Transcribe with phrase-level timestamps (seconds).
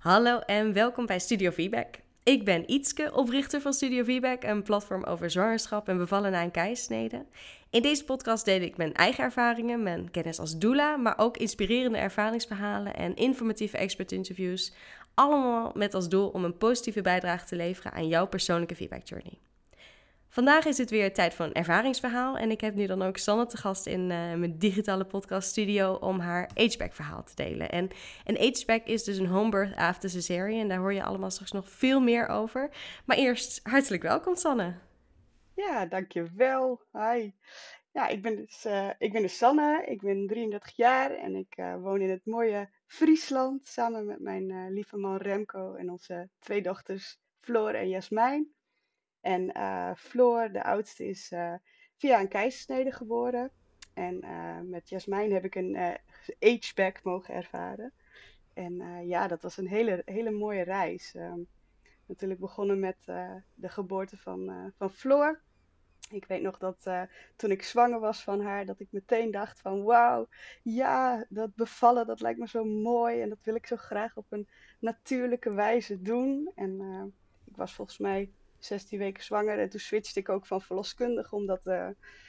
[0.00, 1.94] Hallo en welkom bij Studio Feedback.
[2.22, 6.50] Ik ben Ietske, oprichter van Studio Feedback, een platform over zwangerschap en bevallen na een
[6.50, 7.26] keisnede.
[7.70, 11.98] In deze podcast deel ik mijn eigen ervaringen, mijn kennis als doula, maar ook inspirerende
[11.98, 14.74] ervaringsverhalen en informatieve expert-interviews.
[15.14, 19.38] Allemaal met als doel om een positieve bijdrage te leveren aan jouw persoonlijke feedback journey.
[20.32, 23.46] Vandaag is het weer tijd voor een ervaringsverhaal en ik heb nu dan ook Sanne
[23.46, 27.70] te gast in uh, mijn digitale podcast studio om haar ageback verhaal te delen.
[27.70, 27.90] En
[28.24, 31.52] een ageback is dus een home birth after cesarean en daar hoor je allemaal straks
[31.52, 32.70] nog veel meer over.
[33.04, 34.74] Maar eerst hartelijk welkom Sanne.
[35.54, 36.80] Ja, dankjewel.
[36.92, 37.30] Hi.
[37.92, 41.56] Ja, ik ben dus, uh, ik ben dus Sanne, ik ben 33 jaar en ik
[41.56, 46.62] uh, woon in het mooie Friesland samen met mijn lieve man Remco en onze twee
[46.62, 48.58] dochters Floor en Jasmijn.
[49.20, 51.54] En uh, Floor, de oudste, is uh,
[51.96, 53.50] via een keizersnede geboren.
[53.94, 55.98] En uh, met Jasmijn heb ik een
[56.40, 57.92] ageback mogen ervaren.
[58.54, 61.14] En ja, dat was een hele, hele mooie reis.
[61.14, 61.46] Um,
[62.06, 62.96] natuurlijk begonnen met
[63.54, 65.40] de geboorte van, van Floor.
[66.10, 66.90] Ik weet nog dat
[67.36, 70.28] toen ik zwanger was van haar, dat ik meteen dacht van wauw,
[70.62, 73.20] ja, dat bevallen, dat lijkt me zo mooi.
[73.20, 74.48] En dat wil ik zo graag op een
[74.78, 76.52] natuurlijke wijze doen.
[76.54, 76.80] En
[77.44, 78.32] ik was volgens mij
[78.64, 79.58] 16 weken zwanger.
[79.58, 81.88] En toen switchte ik ook van verloskundige, omdat uh,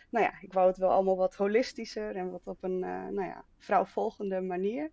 [0.09, 3.23] nou ja, ik wou het wel allemaal wat holistischer en wat op een uh, nou
[3.23, 4.91] ja, vrouwvolgende manier.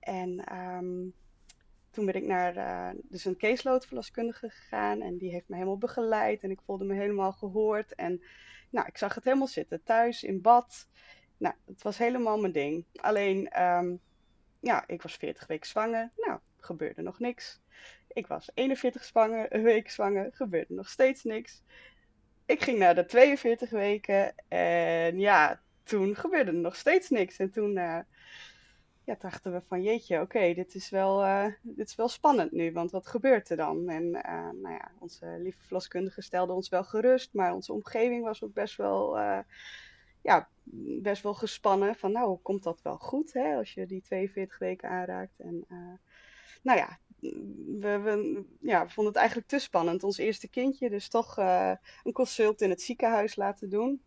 [0.00, 1.14] En um,
[1.90, 5.78] toen ben ik naar uh, dus een caseload verloskundige gegaan en die heeft me helemaal
[5.78, 7.94] begeleid en ik voelde me helemaal gehoord.
[7.94, 8.22] En
[8.70, 10.88] nou, ik zag het helemaal zitten, thuis, in bad.
[11.36, 12.84] Nou, het was helemaal mijn ding.
[12.94, 14.00] Alleen, um,
[14.60, 16.10] ja, ik was 40 weken zwanger.
[16.16, 17.60] Nou, gebeurde nog niks.
[18.12, 21.62] Ik was 41 zwanger, week zwanger, gebeurde nog steeds niks.
[22.46, 27.36] Ik ging naar de 42 weken en ja, toen gebeurde er nog steeds niks.
[27.36, 27.98] En toen uh,
[29.04, 32.72] ja, dachten we van jeetje, oké, dit, is wel, uh, dit is wel spannend nu,
[32.72, 33.88] want wat gebeurt er dan?
[33.88, 38.42] En uh, nou ja, onze lieve verloskundige stelde ons wel gerust, maar onze omgeving was
[38.42, 39.18] ook best wel,
[40.22, 40.48] ja,
[41.02, 41.96] best wel gespannen.
[41.96, 45.40] Van nou, komt dat wel goed hè, als je die 42 weken aanraakt?
[45.40, 45.66] En
[46.62, 46.98] nou ja,
[47.80, 50.02] we, ja, vonden het eigenlijk te spannend.
[50.02, 54.02] Ons eerste kindje, dus toch uh, een consult in het ziekenhuis laten doen.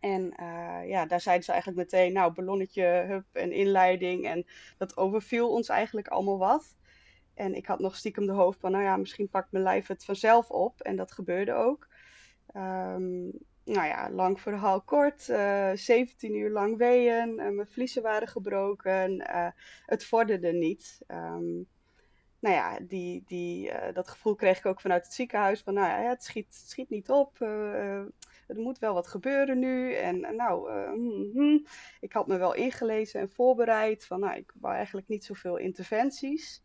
[0.00, 4.26] En uh, ja, daar zeiden ze eigenlijk meteen, nou, ballonnetje, hup en inleiding.
[4.26, 4.46] En
[4.78, 6.76] dat overviel ons eigenlijk allemaal wat.
[7.34, 10.04] En ik had nog stiekem de hoofd van, nou ja, misschien pakt mijn lijf het
[10.04, 10.80] vanzelf op.
[10.80, 11.88] En dat gebeurde ook.
[12.56, 13.30] Um,
[13.64, 15.28] nou ja, lang verhaal kort.
[15.28, 17.34] Uh, 17 uur lang weeën.
[17.34, 19.22] mijn vliezen waren gebroken.
[19.86, 20.98] het vorderde niet.
[21.08, 21.68] Um,
[22.40, 25.62] nou ja, die, die, uh, dat gevoel kreeg ik ook vanuit het ziekenhuis.
[25.62, 27.38] Van nou ja, het schiet, schiet niet op.
[27.40, 27.98] Uh,
[28.46, 29.94] er moet wel wat gebeuren nu.
[29.94, 31.66] En nou, mm, mm.
[32.00, 34.06] ik had me wel ingelezen en voorbereid.
[34.06, 36.64] Van nou, ik wou eigenlijk niet zoveel interventies.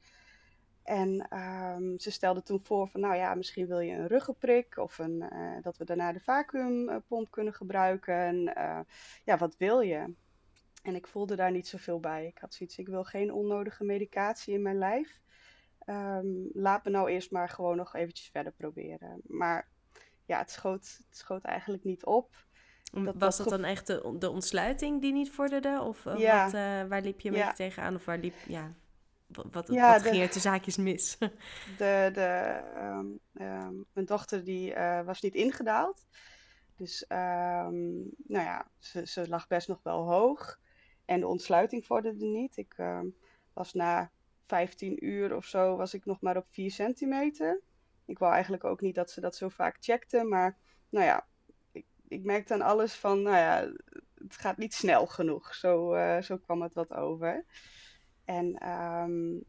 [0.84, 4.78] En um, ze stelde toen voor van nou ja, misschien wil je een ruggenprik.
[4.78, 5.24] Of een,
[5.62, 8.16] dat we daarna de vacuümpomp kunnen gebruiken.
[8.16, 8.44] En
[9.24, 10.14] ja, wat wil je?
[10.84, 12.26] En ik voelde daar niet zoveel bij.
[12.26, 15.22] Ik had zoiets, ik wil geen onnodige medicatie in mijn lijf.
[15.92, 19.22] Um, laat me nou eerst maar gewoon nog eventjes verder proberen.
[19.28, 19.68] Maar
[20.26, 22.46] ja, het schoot, het schoot eigenlijk niet op.
[22.92, 25.82] Dat was dat dan echt de, de ontsluiting die niet vorderde?
[25.82, 26.44] Of uh, ja.
[26.44, 27.42] wat, uh, waar liep je een ja.
[27.42, 27.96] beetje tegenaan?
[27.96, 28.74] Of waar liep, ja,
[29.28, 31.18] wat, wat, ja, wat de, ging er te zaakjes mis?
[31.78, 36.06] De, de, um, um, mijn dochter die uh, was niet ingedaald.
[36.76, 40.60] Dus nou ja, ze, ze lag best nog wel hoog.
[41.06, 42.58] En de ontsluiting vorderde niet.
[42.58, 42.76] Ik
[43.54, 44.12] was na
[44.52, 47.62] 15 uur of zo was ik nog maar op 4 centimeter.
[48.06, 50.58] Ik wou eigenlijk ook niet dat ze dat zo vaak checkten, maar
[50.90, 51.26] nou ja,
[51.72, 53.72] ik, ik merkte aan alles van, nou ja,
[54.18, 55.56] het gaat niet snel genoeg.
[55.56, 57.46] Zo, uh, zo kwam het wat over.
[58.26, 59.44] En um,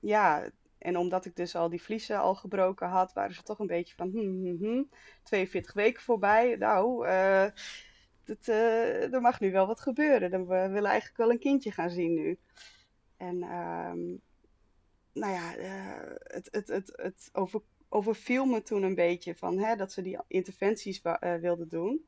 [0.00, 3.66] ja, en omdat ik dus al die vliezen al gebroken had, waren ze toch een
[3.66, 4.82] beetje van, hm, hm, hm
[5.22, 6.56] 42 weken voorbij.
[6.56, 7.46] Nou, uh,
[8.24, 10.30] het, uh, er mag nu wel wat gebeuren.
[10.30, 12.38] We willen eigenlijk wel een kindje gaan zien nu.
[13.16, 14.20] En um,
[15.18, 19.76] nou ja, uh, het, het, het, het over, overviel me toen een beetje van hè,
[19.76, 22.06] dat ze die interventies uh, wilden doen.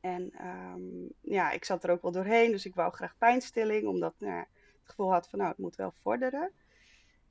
[0.00, 4.14] En um, ja, ik zat er ook wel doorheen, dus ik wou graag pijnstilling, omdat
[4.18, 4.48] nou, het
[4.82, 6.52] gevoel had van nou, het moet wel vorderen.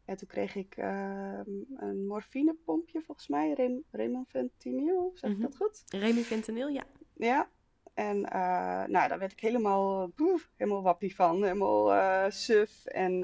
[0.06, 1.40] En toen kreeg ik uh,
[1.76, 5.52] een morfinepompje, volgens mij, Rem Remifentanil, zeg ik mm -hmm.
[5.52, 5.84] dat goed?
[5.88, 6.84] Remifentanil, ja.
[7.14, 7.50] Ja,
[7.94, 12.86] en uh, nou, daar werd ik helemaal, boef, helemaal wappie van, helemaal uh, suf.
[12.86, 13.24] En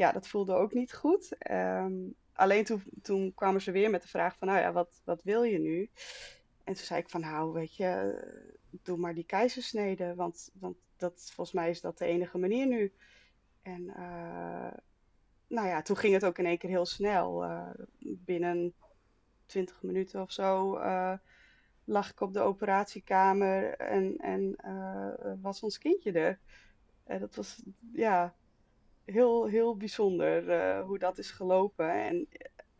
[0.00, 1.50] ja, dat voelde ook niet goed.
[1.50, 5.22] Um, alleen toen, toen kwamen ze weer met de vraag van, nou ja, wat, wat
[5.22, 5.90] wil je nu?
[6.64, 8.18] En toen zei ik van, nou, weet je,
[8.82, 12.92] doe maar die keizersnede, want, want dat, volgens mij is dat de enige manier nu.
[13.62, 14.72] En uh,
[15.46, 17.44] nou ja, toen ging het ook in één keer heel snel.
[17.98, 18.74] binnen
[19.46, 20.78] 20 minuten of zo
[21.84, 24.56] lag ik op de operatiekamer en, en
[25.40, 26.38] was ons kindje er.
[27.18, 27.62] dat was
[27.92, 28.34] ja,
[29.04, 31.90] heel, heel bijzonder hoe dat is gelopen.
[31.90, 32.28] En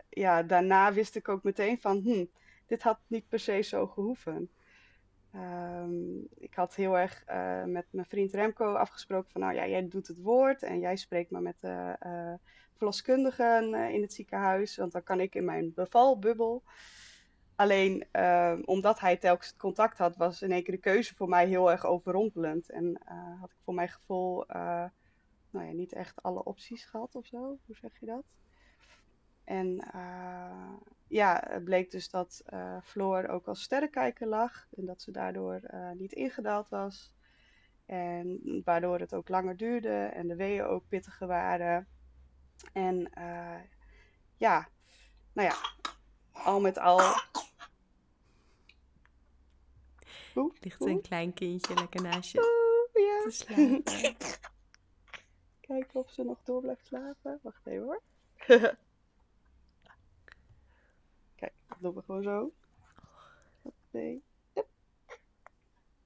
[0.08, 2.24] ja, daarna wist ik ook meteen van, hm,
[2.66, 4.50] dit had niet per se zo gehoeven.
[5.32, 9.88] Ehm, ik had heel erg uh, met mijn vriend Remco afgesproken van, nou ja, jij
[9.88, 11.96] doet het woord en jij spreekt maar met de
[12.76, 16.62] verloskundigen in het ziekenhuis, want dan kan ik in mijn bevalbubbel.
[17.56, 21.46] Alleen ehm, omdat hij telkens contact had, was in één keer de keuze voor mij
[21.46, 22.70] heel erg overrompelend.
[22.70, 23.00] En
[23.40, 24.46] had ik voor mijn gevoel
[25.50, 27.58] nou ja, niet echt alle opties gehad of zo.
[27.66, 28.24] Hoe zeg je dat?
[29.44, 30.72] En uh,
[31.06, 35.60] ja, het bleek dus dat uh, Floor ook als sterrenkijker lag en dat ze daardoor
[35.74, 37.12] uh, niet ingedaald was.
[37.86, 41.86] En waardoor het ook langer duurde en de weeën ook pittiger waren.
[42.72, 43.10] En
[44.36, 44.68] ja,
[45.32, 45.54] nou ja,
[46.32, 47.00] al met al.
[50.34, 53.22] Oeh, Ligt een klein kindje lekker naast je Oeh, ja.
[53.22, 54.14] te slapen.
[55.70, 57.38] Kijken of ze nog door blijft slapen.
[57.42, 58.02] Wacht even hoor.
[61.80, 62.52] doen we gewoon zo.
[63.90, 64.22] Nee.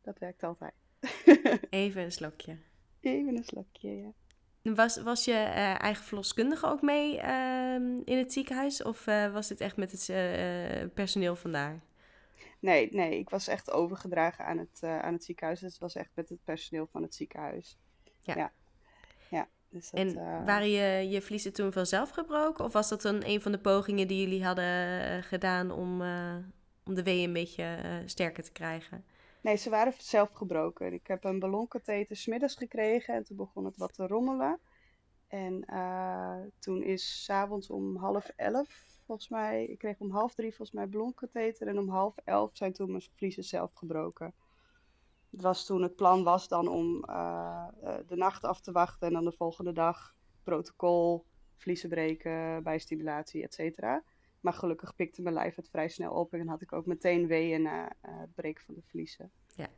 [0.03, 0.73] Dat werkt altijd.
[1.71, 2.57] Even een slokje.
[3.01, 4.13] Even een slokje, ja.
[4.75, 7.75] Was, was je uh, eigen verloskundige ook mee uh,
[8.05, 8.83] in het ziekenhuis?
[8.83, 11.81] Of uh, was dit echt met het uh, personeel vandaar?
[12.59, 15.61] Nee, nee, ik was echt overgedragen aan het, aan het ziekenhuis.
[15.61, 17.79] Dus het was echt met het personeel van het ziekenhuis.
[18.21, 18.35] Ja.
[18.37, 18.53] ja.
[19.75, 20.45] Dus dat, en uh...
[20.45, 22.65] waren je, je vliezen toen vanzelf gebroken?
[22.65, 26.37] Of was dat dan een van de pogingen die jullie hadden eh, gedaan om, uh,
[26.85, 29.05] om de wee een beetje sterker te krijgen?
[29.41, 30.93] Nee, ze waren zelf gebroken.
[30.93, 34.61] Ik heb een ballonkatheter smiddags gekregen en toen begon het wat te rommelen.
[35.29, 35.65] En
[36.59, 40.89] toen is s'avonds om half elf, volgens mij, ik kreeg om half drie volgens mij
[40.89, 41.67] ballonkatheter.
[41.67, 44.35] En om half elf zijn toen mijn vliezen zelf gebroken.
[45.35, 47.67] Het was toen het plan was dan om uh,
[48.07, 51.27] de nacht af te wachten en dan de volgende dag protocol,
[51.57, 54.03] vliezen breken, bijstimulatie, et cetera.
[54.41, 57.63] Maar gelukkig pikte mijn lijf het vrij snel op en had ik ook meteen weeën
[57.63, 59.31] na uh, het breken van de vliezen.
[59.55, 59.69] Ja.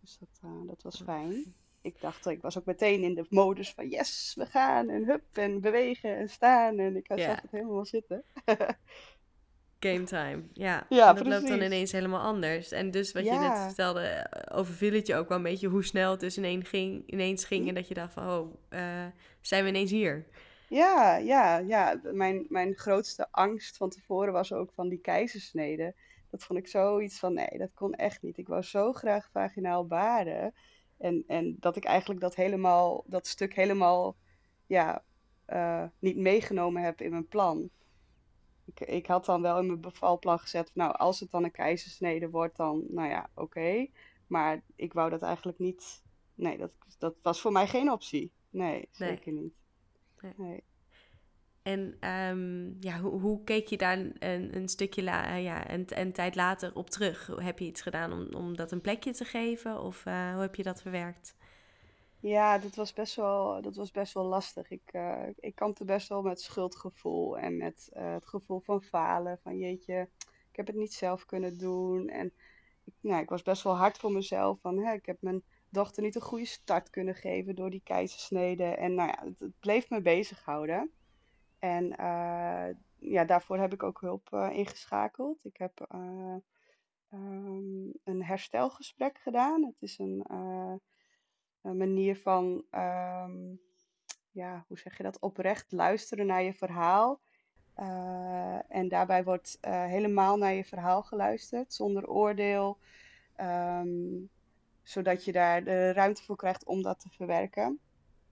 [0.00, 1.54] Dus dat, dat was fijn.
[1.80, 5.24] Ik dacht, ik was ook meteen in de modus van yes, we gaan en hup
[5.32, 6.78] en bewegen en staan.
[6.78, 8.24] En ik zag het helemaal zitten.
[9.92, 10.86] Game time, ja.
[10.88, 12.72] ja en dat loopt dan ineens helemaal anders.
[12.72, 15.84] En dus wat je net vertelde, eh, overviel het je ook wel een beetje hoe
[15.84, 17.68] snel het dus ineens ging, ineens ging.
[17.68, 19.04] En dat je dacht van, oh, uh,
[19.40, 20.26] zijn we ineens hier?
[20.68, 22.00] Ja, ja, ja.
[22.02, 25.94] Mijn, mijn grootste angst van tevoren was ook van die keizersnede.
[26.30, 28.38] Dat vond ik zoiets van, nee, dat kon echt niet.
[28.38, 30.54] Ik wou zo graag vaginaal baren.
[30.98, 34.16] En, en dat ik eigenlijk dat helemaal, dat stuk helemaal,
[34.66, 35.02] ja,
[35.48, 37.70] uh, niet meegenomen heb in mijn plan
[38.66, 42.30] ik, ik had dan wel in mijn bevalplan gezet, nou, als het dan een keizersnede
[42.30, 43.86] wordt, dan, nou ja, oké.
[44.26, 46.02] Maar ik wou dat eigenlijk niet,
[46.34, 48.32] nee, dat, dat was voor mij geen optie.
[48.50, 49.54] Nee, zeker niet.
[50.20, 50.32] Nee.
[50.36, 50.64] nee.
[51.62, 55.84] En um, ja, hoe, hoe, keek je daar een, een stukje la, uh, ja, een,
[55.88, 57.26] een, tijd later op terug?
[57.36, 59.80] Heb je iets gedaan om, om dat een plekje te geven?
[59.80, 61.36] Of uh, hoe heb je dat verwerkt?
[62.20, 64.70] Ja, dat was best wel, dat was best wel lastig.
[64.70, 69.38] Ik, uh, ik kampte best wel met schuldgevoel en met uh, het gevoel van falen.
[69.42, 70.08] Van jeetje,
[70.50, 72.08] ik heb het niet zelf kunnen doen.
[72.08, 72.32] En
[72.84, 74.60] ik, nou, ik was best wel hard voor mezelf.
[74.60, 78.64] Van, hè, ik heb mijn dochter niet een goede start kunnen geven door die keizersnede.
[78.64, 80.90] En nou ja, het, bleef me bezighouden.
[81.58, 82.68] En uh,
[82.98, 85.44] ja, daarvoor heb ik ook hulp ingeschakeld.
[85.44, 85.86] Ik heb
[87.12, 89.64] um, een herstelgesprek gedaan.
[89.64, 90.24] Het is een
[91.66, 93.54] een manier van, ehm,
[94.30, 97.20] ja, hoe zeg je dat, oprecht luisteren naar je verhaal.
[97.80, 102.78] Uh, en daarbij wordt uh, helemaal naar je verhaal geluisterd, zonder oordeel,
[103.40, 104.28] um,
[104.82, 107.78] zodat je daar de ruimte voor krijgt om dat te verwerken.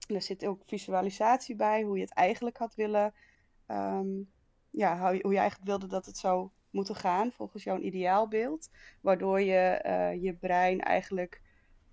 [0.07, 3.13] er zit ook visualisatie bij, hoe je het eigenlijk had willen,
[3.67, 4.31] um,
[4.69, 8.69] ja, hoe je eigenlijk wilde dat het zou moeten gaan, volgens jouw ideaalbeeld.
[9.01, 9.79] Waardoor je
[10.21, 11.41] je brein eigenlijk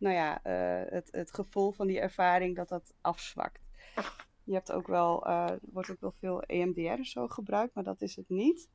[0.03, 3.63] nou ja, uh, het, het gevoel van die ervaring dat dat afzwakt.
[4.45, 8.03] Je hebt ook wel, uh, wordt ook wel veel EMDR en zo gebruikt, maar dat
[8.03, 8.69] is het niet.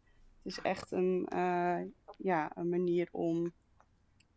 [0.44, 1.82] Het is echt een, uh,
[2.18, 3.54] ja, een manier om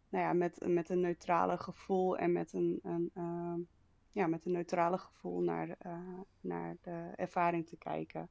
[0.09, 3.69] nou ja, met, met een neutrale gevoel en met een, een
[4.13, 5.77] ja, met een neutrale gevoel naar,
[6.41, 8.29] naar de ervaring te kijken.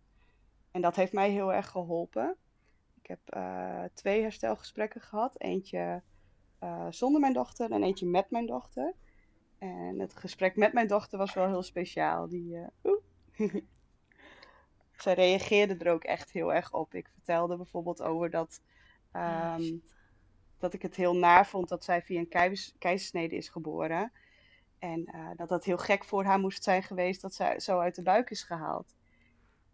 [0.71, 2.37] En dat heeft mij heel erg geholpen.
[3.01, 3.19] Ik heb
[3.93, 5.41] twee herstelgesprekken gehad.
[5.41, 6.03] Eentje
[6.63, 8.93] uh, zonder mijn dochter en eentje met mijn dochter.
[9.57, 12.27] En het gesprek met mijn dochter was wel heel speciaal.
[12.27, 13.51] Die, uh,
[15.03, 16.93] zij reageerde er ook echt heel erg op.
[16.93, 18.61] Ik vertelde bijvoorbeeld over dat,
[19.11, 19.77] Ah, ehm,
[20.57, 24.11] dat ik het heel naar vond dat zij via een keis- keizersnede is geboren.
[24.79, 27.95] En eh, dat dat heel gek voor haar moest zijn geweest dat zij zo uit
[27.95, 28.95] de buik is gehaald.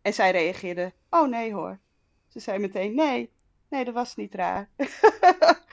[0.01, 1.79] En zij reageerde, oh nee hoor.
[2.27, 3.31] Ze zei meteen, nee,
[3.69, 4.69] nee, dat was niet raar.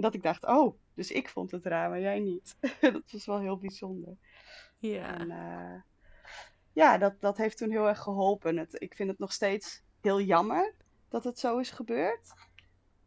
[0.00, 2.56] En dat ik dacht, oh, dus ik vond het raar, maar jij niet.
[2.80, 4.16] Dat was wel heel bijzonder.
[4.78, 5.18] Ja.
[5.18, 5.82] En eh,
[6.72, 8.56] ja, dat, dat heeft toen heel erg geholpen.
[8.56, 10.74] Het, ik vind het nog steeds heel jammer
[11.08, 12.32] dat het zo is gebeurd.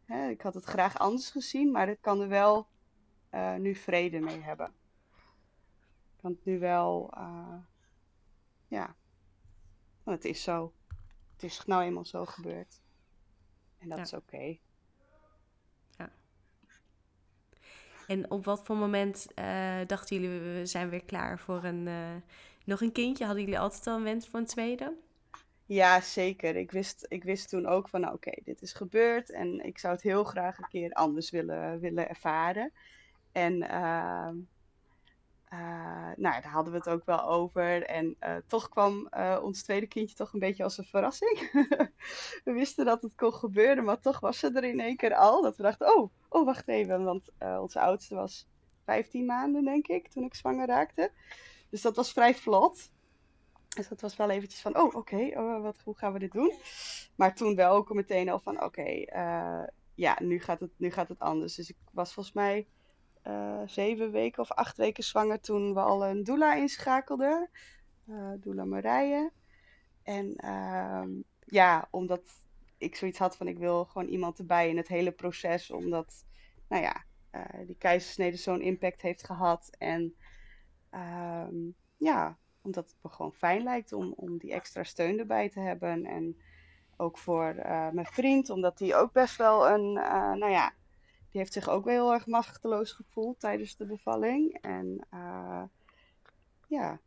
[0.04, 2.68] Hè, ik had het graag anders gezien, maar ik kan er wel
[3.30, 4.66] eh, nu vrede mee hebben.
[6.14, 7.58] Ik kan het nu wel, eh,
[8.68, 8.96] ja,
[10.02, 10.72] want het is zo.
[11.32, 12.80] Het is nou eenmaal zo gebeurd.
[13.78, 14.04] En dat Ja.
[14.04, 14.58] is oké.
[18.06, 22.14] En op wat voor moment eh, dachten jullie, we zijn weer klaar voor een, eh,
[22.64, 23.24] nog een kindje?
[23.24, 24.92] Hadden jullie altijd al een wens voor een tweede?
[25.66, 26.56] Ja, zeker.
[26.56, 29.94] Ik wist, ik wist toen ook van, nou, oké, dit is gebeurd en ik zou
[29.94, 32.72] het heel graag een keer anders willen, willen ervaren.
[33.32, 33.62] En
[35.54, 37.82] eh, nou, daar hadden we het ook wel over.
[37.82, 41.50] En eh, toch kwam eh, ons tweede kindje toch een beetje als een verrassing.
[42.44, 45.42] We wisten dat het kon gebeuren, maar toch was ze er in één keer al.
[45.42, 47.04] Dat we dachten, oh, oh wacht even.
[47.04, 48.48] Want onze oudste was
[48.84, 51.10] 15 maanden, denk ik, toen ik zwanger raakte.
[51.70, 52.92] Dus dat was vrij vlot.
[53.68, 56.52] Dus dat was wel eventjes van, oh, oké, oh, wat, hoe gaan we dit doen?
[57.16, 59.04] Maar toen wel ook meteen al van, oké,
[59.94, 61.54] ja, nu gaat, het, nu gaat het anders.
[61.54, 62.66] Dus ik was volgens mij
[63.24, 67.50] eh, zeven weken of acht weken zwanger toen we al een doula inschakelden.
[68.08, 69.32] eh doula Marije.
[70.02, 71.10] En ehm,
[71.44, 72.42] ja, omdat
[72.78, 75.70] ik zoiets had van, ik wil gewoon iemand erbij in het hele proces.
[75.70, 76.24] Omdat,
[76.68, 79.70] nou ja, eh, die keizersnede zo'n impact heeft gehad.
[79.78, 80.14] En
[80.90, 81.56] ehm,
[81.96, 86.04] ja, omdat het me gewoon fijn lijkt om, om die extra steun erbij te hebben.
[86.04, 86.40] En
[86.96, 87.54] ook voor
[87.92, 89.92] mijn vriend, omdat die ook best wel een,
[90.38, 90.72] nou ja,
[91.34, 94.58] die heeft zich ook wel heel erg machteloos gevoeld tijdens de bevalling.
[94.60, 95.62] En eh,
[96.68, 97.00] ja,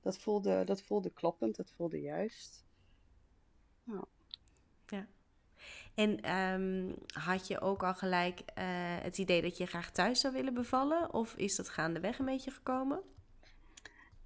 [0.00, 2.64] dat voelde, dat voelde kloppend, dat voelde juist.
[4.86, 5.06] Ja.
[5.94, 6.92] En ehm,
[7.24, 8.64] had je ook al gelijk eh,
[9.02, 11.12] het idee dat je graag thuis zou willen bevallen?
[11.12, 13.02] Of is dat gaandeweg een beetje gekomen?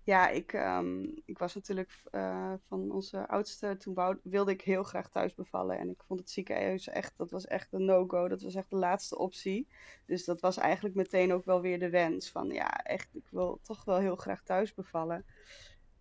[0.08, 3.76] Ja, ik, ehm, ik was natuurlijk eh, van onze oudste.
[3.76, 5.78] Toen wou, wilde ik heel graag thuis bevallen.
[5.78, 8.28] En ik vond het ziekenhuis echt, dat was echt een no-go.
[8.28, 9.68] Dat was echt de laatste optie.
[10.06, 12.30] Dus dat was eigenlijk meteen ook wel weer de wens.
[12.30, 15.24] Van ja, echt, ik wil toch wel heel graag thuis bevallen.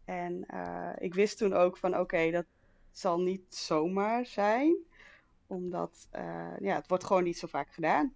[0.05, 2.45] En eh, ik wist toen ook van oké, dat
[2.91, 4.75] zal niet zomaar zijn.
[5.47, 8.13] Omdat, eh, ja, het wordt gewoon niet zo vaak gedaan.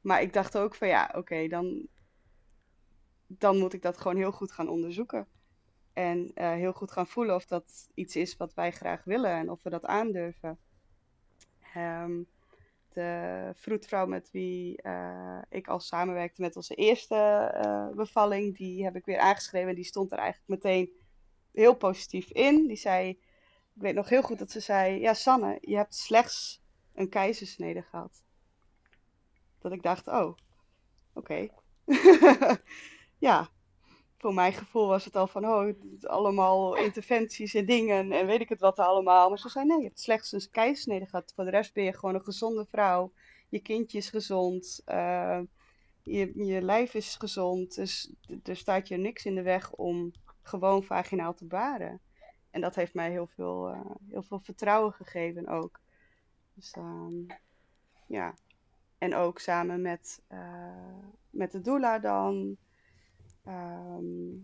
[0.00, 1.88] Maar ik dacht ook van ja, oké, dan,
[3.26, 5.26] dan moet ik dat gewoon heel goed gaan onderzoeken.
[5.92, 9.50] En eh, heel goed gaan voelen of dat iets is wat wij graag willen en
[9.50, 10.58] of we dat aandurven.
[11.74, 12.22] Ehm,
[12.92, 18.96] de vroedvrouw met wie eh, ik al samenwerkte met onze eerste eh, bevalling, die heb
[18.96, 19.68] ik weer aangeschreven.
[19.68, 20.90] En die stond er eigenlijk meteen
[21.52, 22.66] heel positief in.
[22.66, 23.08] Die zei,
[23.74, 26.62] ik weet nog heel goed dat ze zei, ja Sanne, je hebt slechts
[26.94, 28.22] een keizersnede gehad.
[29.58, 30.36] Dat ik dacht, oh,
[31.12, 31.48] oké.
[33.24, 33.48] ja,
[34.18, 38.48] voor mijn gevoel was het al van, oh, allemaal interventies en dingen en weet ik
[38.48, 39.28] het wat allemaal.
[39.28, 41.32] Maar ze zei, nee, je hebt slechts een keizersnede gehad.
[41.34, 43.12] Voor de rest ben je gewoon een gezonde vrouw.
[43.48, 44.82] Je kindje is gezond.
[44.84, 45.40] eh,
[46.02, 47.74] je, je lijf is gezond.
[47.74, 48.12] Dus
[48.42, 50.12] er staat je niks in de weg om
[50.42, 52.00] gewoon vaginaal te baren.
[52.50, 55.80] En dat heeft mij heel veel, eh, heel veel vertrouwen gegeven ook.
[56.54, 57.14] Dus ehm,
[58.06, 58.34] ja.
[58.98, 60.98] En ook samen met, eh,
[61.30, 62.56] met de doula dan.
[63.44, 64.36] Ehm,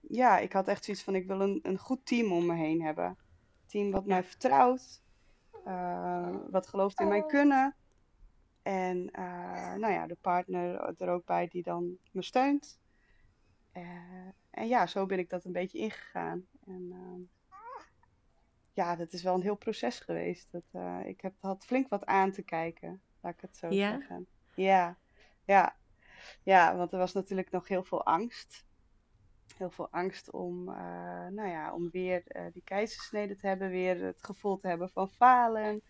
[0.00, 2.82] ja, ik had echt zoiets van, ik wil een, een goed team om me heen
[2.82, 3.18] hebben.
[3.66, 5.02] Team wat mij vertrouwt,
[5.64, 7.76] eh, wat gelooft in mijn kunnen.
[8.62, 12.80] En eh, nou ja, de partner er ook bij die dan me steunt.
[13.72, 16.46] Eh, en ja, zo ben ik dat een beetje ingegaan.
[16.66, 17.20] En ehm,
[18.72, 20.48] ja, dat is wel een heel proces geweest.
[20.50, 23.90] Dat, ik heb, had flink wat aan te kijken, laat ik het zo Ja?
[23.90, 24.26] zeggen.
[24.54, 24.98] Ja,
[25.44, 25.76] ja,
[26.42, 28.64] ja, want er was natuurlijk nog heel veel angst.
[29.56, 34.04] Heel veel angst om, eh, nou ja, om weer eh, die keizersnede te hebben, weer
[34.04, 35.82] het gevoel te hebben van falen.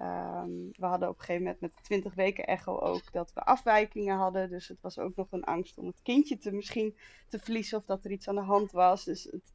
[0.00, 3.40] Ehm, we hadden op een gegeven moment met de 20 weken echo ook dat we
[3.40, 4.50] afwijkingen hadden.
[4.50, 6.96] Dus het was ook nog een angst om het kindje te misschien
[7.28, 9.04] te verliezen of dat er iets aan de hand was.
[9.04, 9.54] Dus het,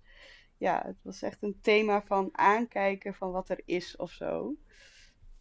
[0.58, 4.56] ja, het was echt een thema van aankijken van wat er is of zo.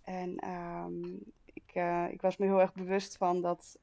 [0.03, 1.05] En ehm,
[1.45, 3.81] ik, eh, ik was me heel erg bewust van dat,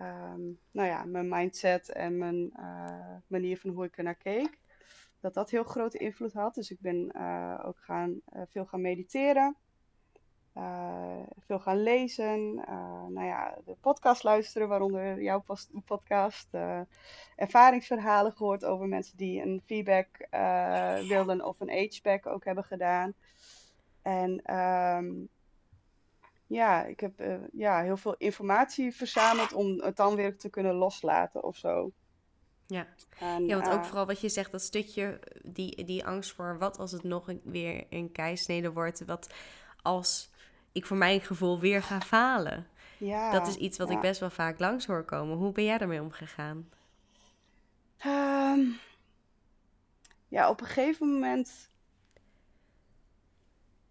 [0.00, 0.40] ehm,
[0.70, 4.58] nou ja, mijn mindset en mijn eh, manier van hoe ik er naar keek.
[5.20, 6.54] dat dat heel grote invloed had.
[6.54, 7.14] Dus ik ben
[7.64, 9.56] ook gaan, veel gaan mediteren.
[11.38, 12.54] veel gaan lezen.
[13.08, 15.44] nou ja, de podcast luisteren, waaronder jouw
[15.84, 16.48] podcast.
[17.36, 20.26] ervaringsverhalen gehoord over mensen die een feedback
[21.08, 23.14] wilden of een ageback ook hebben gedaan.
[24.02, 25.28] En um,
[26.50, 30.74] ja, ik heb uh, ja, heel veel informatie verzameld om het dan weer te kunnen
[30.74, 31.92] loslaten of zo.
[32.66, 32.86] Ja,
[33.18, 36.78] en, ja want ook vooral wat je zegt, dat stukje, die, die angst voor wat
[36.78, 39.34] als het nog een, weer een keisnede wordt, wat
[39.82, 40.30] als
[40.72, 42.66] ik voor mijn gevoel weer ga falen.
[42.98, 45.36] Ja, dat is iets wat ik best wel vaak langs hoor komen.
[45.36, 46.68] Hoe ben jij daarmee omgegaan?
[48.06, 48.78] Um,
[50.28, 51.69] ja, op een gegeven moment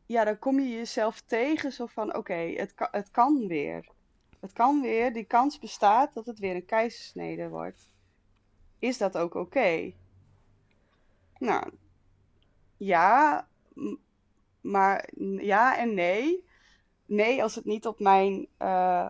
[0.09, 3.87] ja, dan kom je jezelf tegen zo van, oké, het, het kan weer.
[4.39, 7.89] Het kan weer, die kans bestaat dat het weer een keizersnede wordt.
[8.79, 9.93] Is dat ook oké?
[11.39, 11.71] Nou,
[12.77, 13.47] ja,
[14.61, 16.45] maar ja en nee.
[17.05, 19.09] Nee, als het niet op mijn, uh,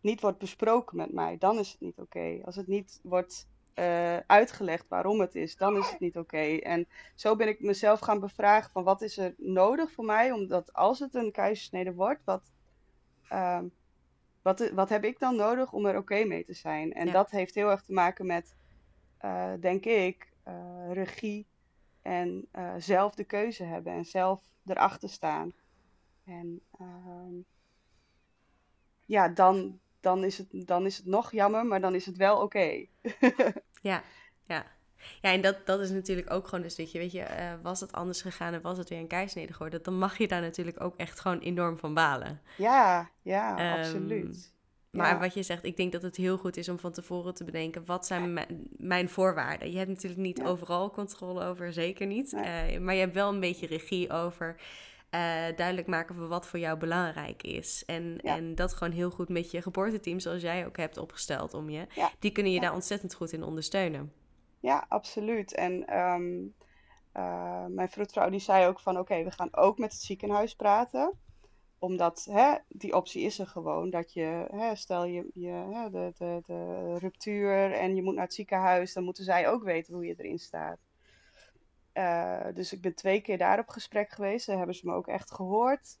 [0.00, 2.40] niet wordt besproken met mij, dan is het niet oké.
[2.44, 3.48] Als het niet wordt
[3.80, 6.56] uh, uitgelegd waarom het is, dan is het niet oké.
[6.56, 10.72] En zo ben ik mezelf gaan bevragen van wat is er nodig voor mij, omdat
[10.72, 12.52] als het een keizersnede wordt, wat,
[13.32, 13.60] uh,
[14.42, 16.92] wat, wat heb ik dan nodig om er oké mee te zijn?
[16.92, 18.54] En dat heeft heel erg te maken met,
[19.24, 21.46] uh, denk ik, uh, regie
[22.02, 25.52] en zelf de keuze hebben en zelf erachter staan.
[26.24, 27.34] En ehm,
[29.04, 32.40] ja, dan, dan, is het, dan is het nog jammer, maar dan is het wel
[32.40, 32.86] oké.
[33.80, 34.02] Ja,
[34.46, 34.66] ja.
[35.20, 37.92] Ja, en dat, dat is natuurlijk ook gewoon een stukje, weet je, uh, was het
[37.92, 40.96] anders gegaan en was het weer een keisnede geworden, dan mag je daar natuurlijk ook
[40.96, 42.40] echt gewoon enorm van balen.
[42.56, 44.52] Ja, ja, um, absoluut.
[44.90, 47.44] Maar wat je zegt, ik denk dat het heel goed is om van tevoren te
[47.44, 48.38] bedenken, wat zijn
[48.76, 49.70] mijn voorwaarden?
[49.70, 52.32] Je hebt natuurlijk niet overal controle over, zeker niet.
[52.32, 52.42] Uh,
[52.78, 54.56] maar je hebt wel een beetje regie over
[55.14, 55.20] uh,
[55.56, 57.84] duidelijk maken van wat voor jou belangrijk is.
[57.86, 61.70] En, en dat gewoon heel goed met je geboorteteam, zoals jij ook hebt opgesteld om
[61.70, 61.86] je,
[62.18, 64.12] die kunnen je daar ontzettend goed in ondersteunen.
[64.60, 65.54] Ja, absoluut.
[65.54, 66.54] En um,
[67.16, 71.18] uh, mijn vroedvrouw die zei ook van oké, we gaan ook met het ziekenhuis praten
[71.80, 73.90] omdat hè, die optie is er gewoon.
[73.90, 78.24] Dat je, hè, stel je, je hè, de, de, de ruptuur en je moet naar
[78.24, 80.78] het ziekenhuis, dan moeten zij ook weten hoe je erin staat.
[81.94, 84.46] Uh, dus ik ben twee keer daar op gesprek geweest.
[84.46, 85.98] Daar hebben ze me ook echt gehoord.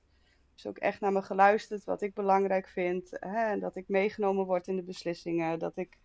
[0.54, 3.10] Dus ook echt naar me geluisterd, wat ik belangrijk vind.
[3.10, 5.58] Hè, en dat ik meegenomen word in de beslissingen.
[5.58, 5.98] Dat ik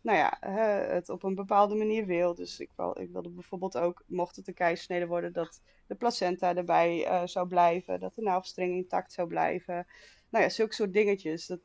[0.00, 0.36] nou ja,
[0.92, 2.34] het op een bepaalde manier wil.
[2.34, 6.56] Dus ik, wil, ik wilde bijvoorbeeld ook, mocht het een keisnede worden, dat de placenta
[6.56, 8.00] erbij uh, zou blijven.
[8.00, 9.86] Dat de navelstreng intact zou blijven.
[10.28, 11.46] Nou ja, zulke soort dingetjes.
[11.46, 11.60] Dat,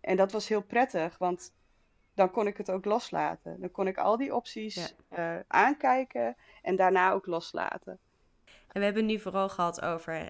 [0.00, 1.52] en dat was heel prettig, want
[2.20, 3.60] dan kon ik het ook loslaten.
[3.60, 7.98] Dan kon ik al die opties uh, aankijken en daarna ook loslaten.
[8.44, 10.26] En we hebben nu vooral gehad over uh,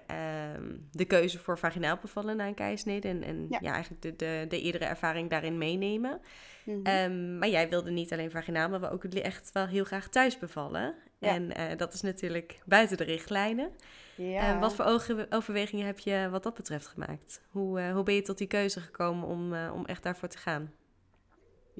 [0.91, 3.07] de keuze voor vaginaal bevallen na een keisnede.
[3.07, 3.57] En, en ja.
[3.61, 3.71] ja.
[3.71, 6.21] eigenlijk de, de, de eerdere ervaring daarin meenemen.
[6.63, 6.93] Mm -hmm.
[6.93, 10.95] um, maar jij wilde niet alleen vaginaal, maar ook echt wel heel graag thuis bevallen.
[11.17, 11.29] Ja.
[11.29, 13.71] En uh, dat is natuurlijk buiten de richtlijnen.
[14.15, 14.55] Ja.
[14.55, 17.41] Uh, wat voor overwegingen heb je wat dat betreft gemaakt?
[17.49, 20.71] Hoe, uh, hoe ben je tot die keuze gekomen om, om echt daarvoor te gaan?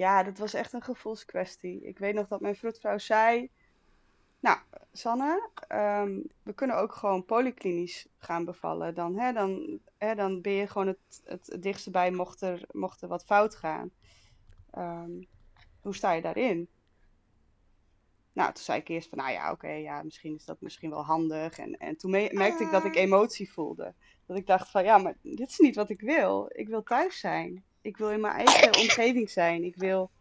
[0.01, 1.81] Ja, dat was echt een gevoelskwestie.
[1.81, 3.49] Ik weet nog dat mijn vroedvrouw zei...
[4.39, 4.59] Nou,
[4.91, 8.95] Sanne, um, we kunnen ook gewoon polyklinisch gaan bevallen.
[8.95, 13.01] Dan, hè, dan, hè, dan ben je gewoon het, het dichtste bij mocht er, mocht
[13.01, 13.91] er wat fout gaan.
[14.77, 15.27] Um,
[15.81, 16.67] hoe sta je daarin?
[18.33, 20.89] Nou, toen zei ik eerst van, nou ja, oké, okay, ja, misschien is dat misschien
[20.89, 21.57] wel handig.
[21.57, 23.93] En, en toen merkte ik dat ik emotie voelde.
[24.25, 26.49] Dat ik dacht van, ja, maar dit is niet wat ik wil.
[26.53, 27.63] Ik wil thuis zijn.
[27.81, 29.63] Ik wil in mijn eigen omgeving zijn.
[29.63, 30.11] Ik wil,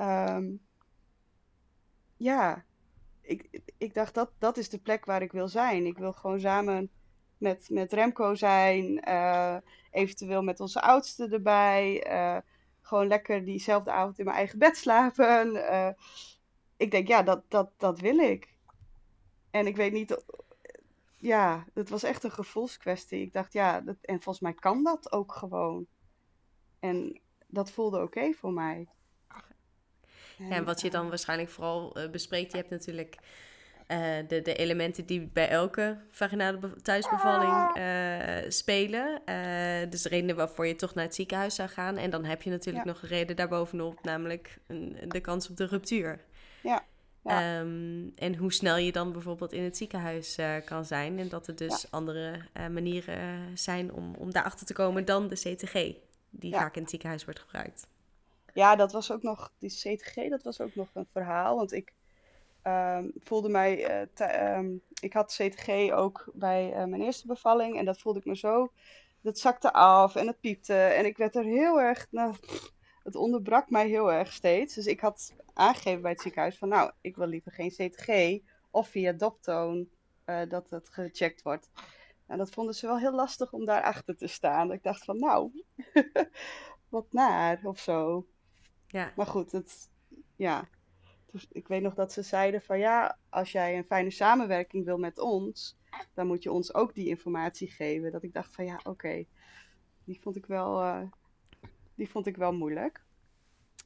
[0.00, 0.60] um,
[2.16, 2.64] ja,
[3.20, 5.86] ik, ik dacht dat dat is de plek waar ik wil zijn.
[5.86, 6.90] Ik wil gewoon samen
[7.38, 9.56] met, met Remco zijn, uh,
[9.90, 12.06] eventueel met onze oudste erbij.
[12.10, 12.38] Uh,
[12.80, 15.54] gewoon lekker diezelfde avond in mijn eigen bed slapen.
[15.54, 15.88] Uh,
[16.76, 18.54] ik denk, ja, dat, dat, dat wil ik.
[19.50, 20.24] En ik weet niet,
[21.16, 23.20] ja, het was echt een gevoelskwestie.
[23.20, 25.86] Ik dacht, ja, dat, en volgens mij kan dat ook gewoon.
[26.80, 28.88] En dat voelde oké voor mij.
[30.38, 33.16] Ja, en wat je dan waarschijnlijk vooral uh, bespreekt, je hebt natuurlijk
[33.88, 39.22] uh, de, de elementen die bij elke vaginale thuisbevalling uh, spelen.
[39.90, 41.96] dus de redenen waarvoor je toch naar het ziekenhuis zou gaan.
[41.96, 42.92] En dan heb je natuurlijk ja.
[42.92, 46.24] nog een reden daarbovenop, namelijk een, de kans op de ruptuur.
[46.62, 46.84] Ja.
[47.22, 47.60] Ja.
[47.60, 51.18] Um, en hoe snel je dan bijvoorbeeld in het ziekenhuis kan zijn.
[51.18, 51.88] En dat er dus ja.
[51.90, 55.94] andere manieren zijn om, om daarachter te komen dan de CTG
[56.38, 56.58] die ja.
[56.58, 57.86] vaak in het ziekenhuis wordt gebruikt.
[58.54, 61.56] Ja, dat was ook nog, die CTG, dat was ook nog een verhaal.
[61.56, 61.92] Want ik,
[62.62, 63.84] ehm, voelde mij.
[63.84, 64.70] eh, te- ehm,
[65.00, 67.78] ik had CTG ook bij eh, mijn eerste bevalling.
[67.78, 68.72] En dat voelde ik me zo.
[69.20, 70.74] Dat zakte af en het piepte.
[70.74, 72.06] En ik werd er heel erg.
[72.10, 72.34] Nou,
[73.02, 74.74] het onderbrak mij heel erg steeds.
[74.74, 78.38] Dus ik had aangegeven bij het ziekenhuis: van nou, ik wil liever geen CTG.
[78.70, 79.88] Of via Doptoon
[80.24, 81.68] eh, dat het gecheckt wordt.
[82.26, 84.72] En dat vonden ze wel heel lastig om daarachter te staan.
[84.72, 85.64] Ik dacht van nou,
[86.88, 88.26] wat naar of zo.
[88.86, 89.90] Ja, Maar goed, het,
[90.36, 90.68] ja.
[91.32, 94.98] Dus ik weet nog dat ze zeiden van ja, als jij een fijne samenwerking wil
[94.98, 95.76] met ons,
[96.14, 98.12] dan moet je ons ook die informatie geven.
[98.12, 99.24] Dat ik dacht van ja, oké,
[100.04, 101.02] die vond ik wel, eh,
[101.94, 103.04] die vond ik wel moeilijk.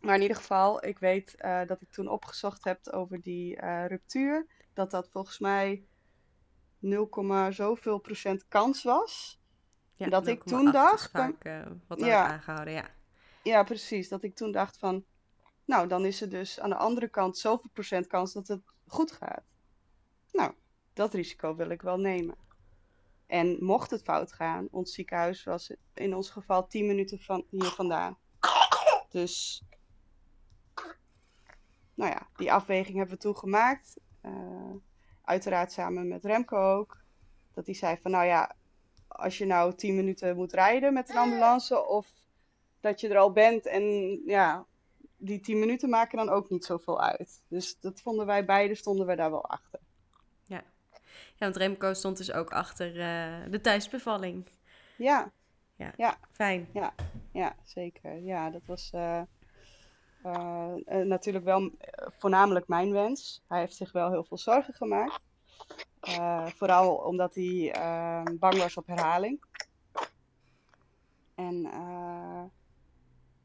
[0.01, 3.87] Maar in ieder geval, ik weet eh, dat ik toen opgezocht heb over die eh,
[3.87, 5.85] ruptuur, dat dat volgens mij
[6.81, 9.41] 0, zoveel procent kans was.
[9.95, 12.27] ja dat ik 0,8 toen dacht, vaak eh, wat Ja.
[12.27, 12.89] aangehouden, ja.
[13.43, 14.09] Ja, precies.
[14.09, 15.05] Dat ik toen dacht van,
[15.65, 19.13] nou, dan is er dus aan de andere kant zoveel procent kans dat het goed
[19.13, 19.43] gaat.
[20.33, 20.53] Nou,
[20.93, 22.35] dat risico wil ik wel nemen.
[23.27, 27.65] En mocht het fout gaan, ons ziekenhuis was in ons geval 10 minuten van hier
[27.71, 28.19] vandaan.
[29.09, 29.63] Dus,
[31.95, 34.01] nou ja, die afweging hebben we toen gemaakt.
[34.21, 34.75] Eh,
[35.31, 36.99] uiteraard samen met Remco ook.
[37.55, 38.55] Dat hij zei van, nou ja,
[39.09, 42.13] als je nou 10 minuten moet rijden met een ambulance of
[42.81, 43.83] dat je er al bent en
[44.27, 44.67] ja,
[45.17, 47.43] die 10 minuten maken dan ook niet zoveel uit.
[47.49, 49.81] Dus dat vonden wij beide, stonden we daar wel achter.
[50.45, 50.63] Ja,
[51.39, 54.49] want Remco stond dus ook achter eh, de thuisbevalling.
[54.97, 56.69] Ja, Fijn.
[57.33, 58.19] ja, zeker.
[58.19, 59.23] Ja, dat was eh,
[60.23, 63.43] eh, eh, natuurlijk wel eh, voornamelijk mijn wens.
[63.49, 65.21] Hij heeft zich wel heel veel zorgen gemaakt.
[66.57, 67.75] Vooral omdat hij
[68.39, 69.45] bang was op herhaling.
[71.35, 71.63] En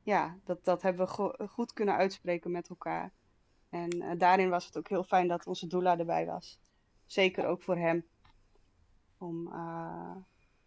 [0.03, 3.11] ja, dat, dat hebben we go- goed kunnen uitspreken met elkaar.
[3.69, 6.59] En daarin was het ook heel fijn dat onze doula erbij was.
[7.05, 8.05] Zeker ook voor hem.
[9.17, 9.43] Om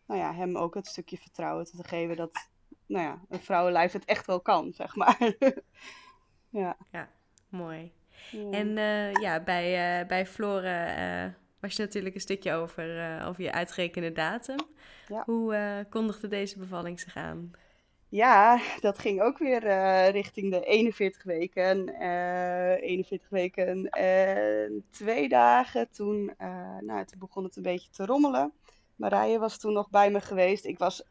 [0.07, 2.49] nou ja, hem ook het stukje vertrouwen te geven dat
[2.89, 5.33] nou ja, een vrouwenlijf het echt wel kan, zeg maar.
[6.51, 6.77] ja.
[7.49, 7.93] Mooi.
[8.31, 8.51] Ja.
[8.51, 11.25] En eh, ja, bij, eh, bij Flore eh,
[11.61, 14.59] was je natuurlijk een stukje over, over je uitgerekende datum.
[15.07, 15.23] Ja.
[15.27, 17.51] Hoe kondigde deze bevalling zich aan?
[18.09, 19.61] Ja, dat ging ook weer
[20.11, 21.89] richting de 41 weken.
[21.95, 25.91] eh 41 weken en twee dagen.
[25.91, 26.35] Toen,
[26.81, 28.53] nou, toen begon het een beetje te rommelen.
[28.97, 30.65] Marije was toen nog bij me geweest.
[30.65, 31.05] Ik was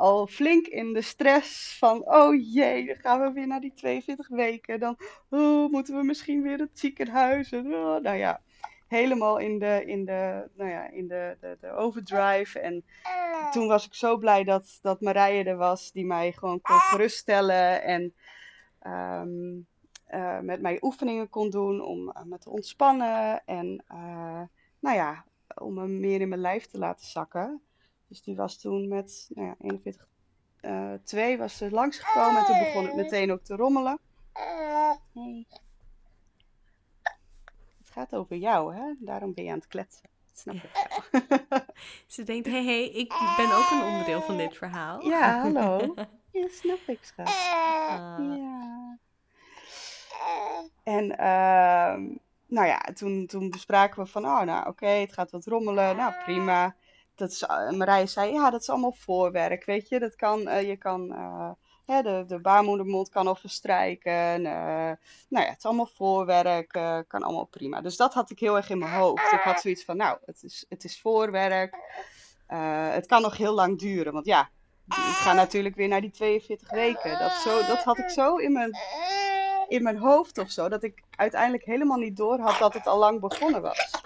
[0.00, 4.28] al flink in de stress van, oh jee, dan gaan we weer naar die 42
[4.28, 4.80] weken.
[4.80, 4.96] Dan
[5.28, 7.52] oh, moeten we misschien weer het ziekenhuis.
[7.52, 8.40] En, oh, nou ja,
[8.88, 12.58] helemaal in de, in de, nou ja, in de, de, de overdrive.
[12.60, 12.84] En
[13.50, 17.82] toen was ik zo blij dat, dat Marije er was, die mij gewoon kon geruststellen
[17.82, 18.14] en
[18.78, 19.58] ehm,
[20.04, 24.42] eh, met mij oefeningen kon doen om eh, me te ontspannen en eh,
[24.78, 27.62] nou ja, om me meer in mijn lijf te laten zakken.
[28.10, 30.06] Dus die was toen met nou ja, 41,
[30.60, 33.98] eh 2 was ze langsgekomen en toen begon het meteen ook te rommelen.
[37.78, 38.82] Het gaat over jou, hè?
[38.98, 40.08] Daarom ben je aan het kletsen.
[40.26, 40.70] Dat snap ik.
[42.14, 45.06] Ze denkt, hé, hey, hey, ik ben ook een onderdeel van dit verhaal.
[45.06, 45.94] Ja, hallo.
[46.32, 47.26] Ja, snap ik, schat.
[47.26, 48.98] Ah, Ja.
[50.82, 55.46] En ehm, nou ja, toen, toen bespraken we van, oh nou oké, het gaat wat
[55.46, 55.96] rommelen.
[55.96, 56.74] Nou prima.
[57.20, 57.46] Dat
[57.88, 59.98] eh, zei, ja, dat is allemaal voorwerk, weet je.
[59.98, 61.50] Dat kan, eh, je kan, eh,
[61.86, 64.42] hè, de, de baarmoedermond kan al verstrijken.
[64.42, 64.96] nou
[65.28, 66.70] ja, het is allemaal voorwerk,
[67.08, 67.80] kan allemaal prima.
[67.80, 69.32] Dus dat had ik heel erg in mijn hoofd.
[69.32, 71.76] Ik had zoiets van, nou, het is, het is voorwerk.
[72.46, 74.48] Het kan nog heel lang duren, want ja,
[74.86, 77.18] ik ga natuurlijk weer naar die 42 weken.
[77.18, 78.76] Dat, zo, dat had ik zo in mijn,
[79.68, 82.98] in mijn hoofd of zo, dat ik uiteindelijk helemaal niet door had dat het al
[82.98, 83.99] lang begonnen was.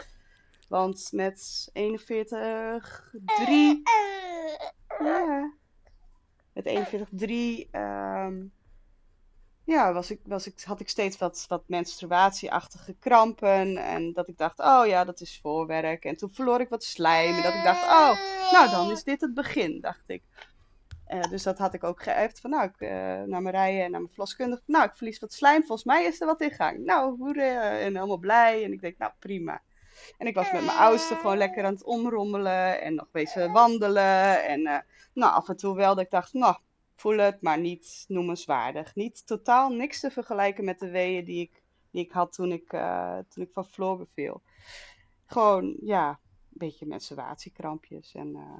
[0.74, 3.82] Want met 41, 3,
[4.98, 5.52] ja,
[6.52, 8.44] met 41, 3, ehm,
[9.64, 13.76] ja, was ik, was ik, had ik steeds wat, wat menstruatieachtige krampen.
[13.76, 16.04] En dat ik dacht, oh ja, dat is voorwerk.
[16.04, 17.34] En toen verloor ik wat slijm.
[17.34, 20.22] En dat ik dacht, oh, nou dan is dit het begin, dacht ik.
[21.06, 24.00] Eh, dus dat had ik ook geëft van, nou, ik, eh, naar Marije en naar
[24.00, 24.62] mijn verloskundige.
[24.66, 26.84] Nou, ik verlies wat slijm, volgens mij is er wat in gang.
[26.84, 28.64] Nou, hoera, en helemaal blij.
[28.64, 29.62] En ik denk, nou, prima.
[30.18, 34.44] En ik was met mijn oudste gewoon lekker aan het omrommelen en nog bezig wandelen.
[34.44, 34.78] En eh,
[35.12, 36.56] nou, af en toe wel dat ik dacht, nou,
[36.96, 38.94] voel het, maar niet noemenswaardig.
[38.94, 42.72] Niet totaal niks te vergelijken met de weeën die ik, die ik had toen ik,
[42.72, 44.42] eh, toen ik van Floor beviel.
[45.26, 46.16] Gewoon, ja, een
[46.48, 48.14] beetje menstruatiekrampjes.
[48.14, 48.58] En eh,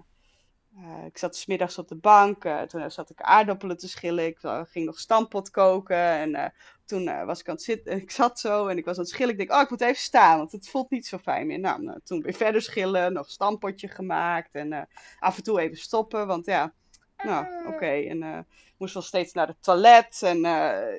[0.78, 2.44] uh, ik zat smiddags op de bank.
[2.44, 4.26] Uh, toen zat ik aardappelen te schillen.
[4.26, 5.96] Ik ging nog stampot koken.
[5.96, 6.52] En
[6.84, 7.92] toen was ik aan het zitten.
[8.02, 9.32] Ik zat zo en ik was aan het schillen.
[9.32, 11.58] Ik denk, oh, ik moet even staan, want het voelt niet zo fijn meer.
[11.58, 13.12] Nou, nou toen weer verder schillen.
[13.12, 14.54] Nog stampotje gemaakt.
[14.54, 16.72] En af en toe even stoppen, want ja,
[17.16, 17.86] nou, oké.
[17.86, 20.22] En moest wel steeds naar het toilet.
[20.22, 20.44] En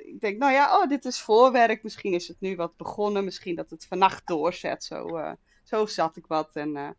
[0.06, 1.84] ik denk, nou ja, oh, dit is voorwerk.
[1.84, 3.24] Misschien is het nu wat begonnen.
[3.24, 4.84] Misschien dat het vannacht doorzet.
[4.84, 5.08] Zo,
[5.64, 6.56] zo zat ik wat.
[6.56, 6.96] En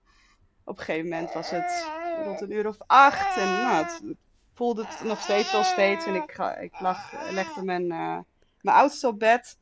[0.65, 3.37] op een gegeven moment was het rond een uur of acht.
[3.37, 4.02] En nou, het
[4.55, 6.07] voelde het nog steeds wel steeds.
[6.07, 8.18] En ik, ga, ik lag, legde mijn, uh,
[8.61, 9.59] mijn oudste op bed.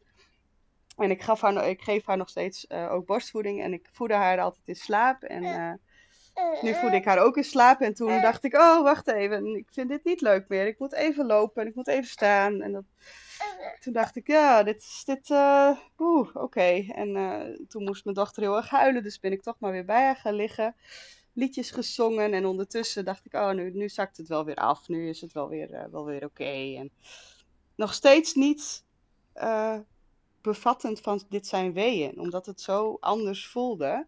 [0.97, 3.63] En ik, gaf haar, ik geef haar nog steeds uh, ook borstvoeding.
[3.63, 5.23] En ik voedde haar altijd in slaap.
[5.23, 5.73] En uh,
[6.63, 7.81] nu voedde ik haar ook in slaap.
[7.81, 9.57] En toen dacht ik, oh, wacht even.
[9.57, 10.67] Ik vind dit niet leuk meer.
[10.67, 12.61] Ik moet even lopen en ik moet even staan.
[12.61, 12.85] En dat,
[13.81, 15.29] toen dacht ik, ja, dit is dit.
[15.29, 16.87] Uh, Oeh, oké.
[16.95, 19.03] En toen moest mijn dochter heel erg huilen.
[19.03, 20.75] Dus ben ik toch maar weer bij haar gaan liggen.
[21.35, 22.33] Liedjes gezongen.
[22.33, 24.89] En ondertussen dacht ik, oh, nu, nu zakt het wel weer af.
[24.89, 26.75] Nu is het wel weer, uh, wel weer oké.
[26.77, 26.91] En
[27.75, 28.85] nog steeds niet
[30.41, 32.21] bevattend van dit zijn weeën.
[32.21, 34.07] Omdat het zo anders voelde.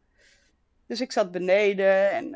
[0.87, 2.27] Dus ik zat beneden en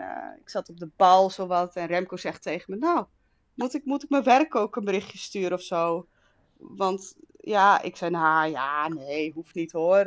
[0.40, 1.76] ik zat op de bal zowat.
[1.76, 3.06] En Remco zegt tegen me, nou,
[3.54, 6.06] moet ik, moet ik mijn werk ook een berichtje sturen of zo?
[6.56, 10.04] Want ja, ik zei, nou ja, nee, hoeft niet hoor.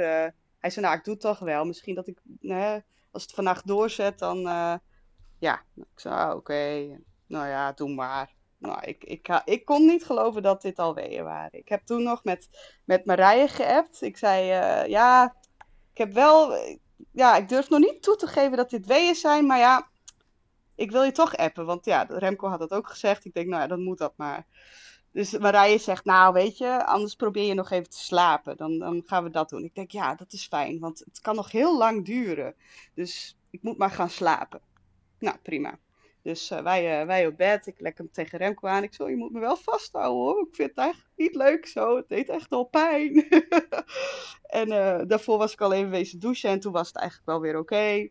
[0.59, 1.65] Hij zei, nou, ik doe het toch wel.
[1.65, 2.17] Misschien dat ik,
[3.13, 4.75] als het vannacht doorzet, dan, uh,
[5.39, 5.61] ja.
[5.75, 6.87] Ik zei, ah, oké,
[7.27, 8.33] nou ja, doe maar.
[8.57, 11.59] Nou, ik, ik, ik kon niet geloven dat dit al weeën waren.
[11.59, 12.49] Ik heb toen nog met,
[12.85, 14.01] met Marije geappt.
[14.01, 15.35] Ik zei, uh, ja,
[15.91, 16.57] ik heb wel,
[17.11, 19.87] ja, ik durf nog niet toe te geven dat dit weeën zijn, maar ja,
[20.75, 21.65] ik wil je toch appen.
[21.65, 23.25] Want ja, Remco had dat ook gezegd.
[23.25, 24.45] Ik denk, nou ja, dan moet dat maar.
[25.13, 28.57] Dus Marije zegt, nou weet je, anders probeer je nog even te slapen.
[28.57, 29.63] Dan, dan gaan we dat doen.
[29.63, 32.55] Ik denk, ja, dat is fijn, want het kan nog heel lang duren.
[32.93, 34.61] Dus ik moet maar gaan slapen.
[35.19, 35.79] Nou, prima.
[36.21, 38.83] Dus uh, wij, uh, wij op bed, ik leg hem tegen Remco aan.
[38.83, 40.47] Ik zo, je moet me wel vasthouden hoor.
[40.47, 41.95] Ik vind het eigenlijk niet leuk zo.
[41.95, 43.27] Het deed echt al pijn.
[44.61, 47.41] en uh, daarvoor was ik al even wezen douchen en toen was het eigenlijk wel
[47.41, 48.09] weer oké.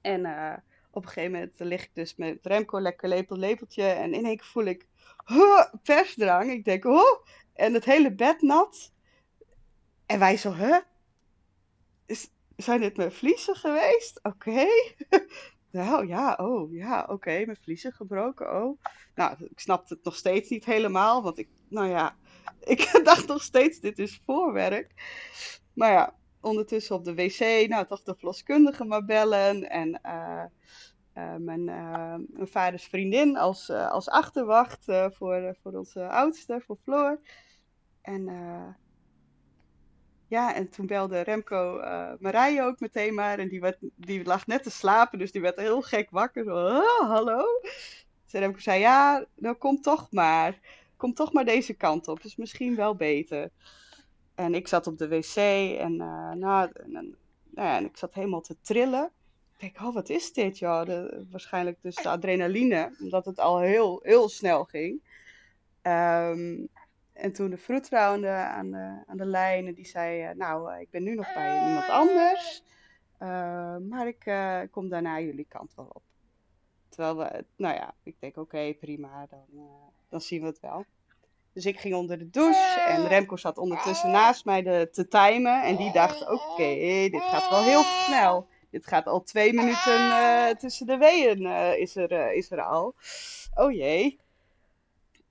[0.00, 0.20] En
[0.90, 3.84] op een gegeven moment lig ik dus met Remco lekker lepel, lepeltje.
[3.84, 4.86] En in één keer voel ik
[5.24, 6.50] huh, persdrang.
[6.50, 8.92] Ik denk, oh, en het hele bed nat.
[10.06, 10.78] En wij zo, hè?
[12.06, 14.20] Is, zijn dit mijn vliezen geweest?
[14.22, 14.66] Oké.
[15.70, 18.80] nou ja, oh ja, oké, mijn vliezen gebroken, oh.
[19.14, 22.16] Nou, ik snapte het nog steeds niet helemaal, want ik, nou ja,
[22.74, 24.92] ik dacht nog steeds, dit is voorwerk.
[25.74, 30.00] Maar ja, ondertussen op de wc, nou, toch de verloskundige maar bellen en...
[30.06, 30.44] Uh,
[31.14, 37.20] mijn, uh, mijn, vaders vriendin als, uh, als achterwacht voor, voor onze oudste, voor Floor.
[38.02, 38.24] En
[40.28, 41.80] ja, en toen belde Remco
[42.18, 43.38] Marije ook meteen maar.
[43.38, 46.44] En die, werd, die lag net te slapen, dus die werd heel gek wakker.
[46.44, 47.44] Zo, oh, hallo?
[48.24, 50.58] Dus Remco zei, ja, nou kom toch maar.
[50.96, 53.50] Kom toch maar deze kant op, is misschien wel beter.
[54.34, 55.36] En ik zat op de wc
[55.80, 55.96] en,
[56.38, 57.16] nou, en, en,
[57.50, 59.12] nou ja, en ik zat helemaal te trillen
[59.64, 60.58] denk, oh, wat is dit?
[60.58, 65.02] Ja, de, waarschijnlijk dus de adrenaline, omdat het al heel, heel snel ging.
[65.82, 66.68] Um,
[67.12, 68.20] en toen de vroedvrouw aan
[68.70, 71.88] de, aan de, lijn, die zei, uh, nou, uh, ik ben nu nog bij iemand
[71.88, 72.62] anders,
[73.22, 74.32] uh, maar ik
[74.70, 76.02] kom daarna jullie kant wel op.
[76.88, 79.68] Terwijl we, nou ja, ik denk, oké, okay, prima, dan,
[80.08, 80.84] dan zien we het wel.
[81.52, 85.62] Dus ik ging onder de douche en Remco zat ondertussen naast mij de, te timen.
[85.62, 88.48] En die dacht, oké, okay, dit gaat wel heel snel.
[88.74, 92.62] Dit gaat al twee minuten uh, tussen de weeën uh, is, er, uh, is er
[92.62, 92.94] al.
[93.54, 94.20] Oh jee.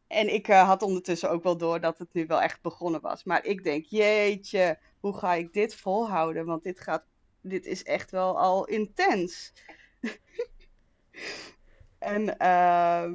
[0.08, 3.24] En ik had ondertussen ook wel door dat het nu wel echt begonnen was.
[3.24, 6.46] Maar ik denk, jeetje, hoe ga ik dit volhouden?
[6.46, 7.04] Want dit, gaat,
[7.42, 9.54] dit is echt wel al intens.
[12.00, 13.14] en ehm,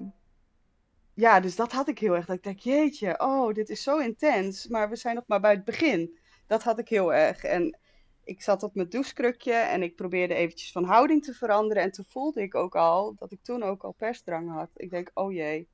[1.14, 2.26] ja, dus dat had ik heel erg.
[2.26, 4.66] Dat ik denk, jeetje, oh, dit is zo intens.
[4.66, 6.18] Maar we zijn nog maar bij het begin.
[6.46, 7.44] Dat had ik heel erg.
[7.44, 7.78] En
[8.28, 11.82] ik zat op mijn douchekrukje en ik probeerde eventjes van houding te veranderen.
[11.82, 14.70] En toen voelde ik ook al dat ik toen ook al persdrang had.
[14.76, 15.68] Ik denk, oh jee,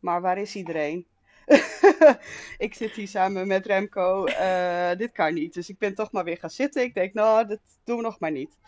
[0.00, 1.06] maar waar is iedereen?
[2.66, 4.26] ik zit hier samen met Remco.
[4.26, 5.54] Uh, dit kan niet.
[5.54, 6.82] Dus ik ben toch maar weer gaan zitten.
[6.82, 8.58] Ik denk, nou, dat doen we nog maar niet.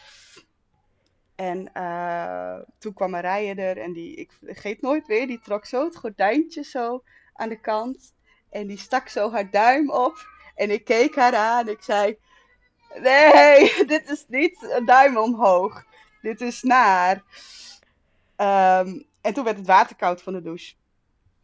[1.34, 5.84] En uh, toen kwam Marije er en die, ik vergeet nooit weer, die trok zo
[5.84, 8.14] het gordijntje zo aan de kant.
[8.50, 10.16] En die stak zo haar duim op.
[10.54, 12.18] En ik keek haar aan ik zei,
[12.94, 15.84] Nee, dit is niet een duim omhoog.
[16.22, 17.16] Dit is naar.
[18.36, 20.74] Um, en toen werd het water koud van de douche.